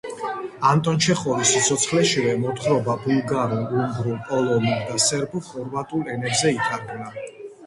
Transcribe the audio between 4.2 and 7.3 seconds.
პოლონურ და სერბო-ხორვატულ ენებზე ითარგმნა.